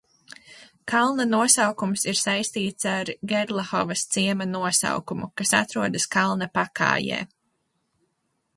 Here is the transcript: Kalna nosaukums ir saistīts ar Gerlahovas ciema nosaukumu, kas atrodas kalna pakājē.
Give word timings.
Kalna 0.91 1.25
nosaukums 1.33 2.05
ir 2.13 2.17
saistīts 2.21 2.87
ar 2.93 3.11
Gerlahovas 3.33 4.05
ciema 4.15 4.47
nosaukumu, 4.55 5.29
kas 5.43 5.53
atrodas 5.61 6.09
kalna 6.19 6.49
pakājē. 6.59 7.21